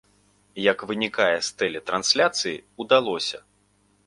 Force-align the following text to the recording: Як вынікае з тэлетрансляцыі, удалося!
Як 0.71 0.79
вынікае 0.91 1.35
з 1.49 1.53
тэлетрансляцыі, 1.59 2.55
удалося! 2.87 3.45